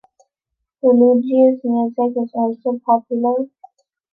[0.81, 3.45] Religious music is also popular.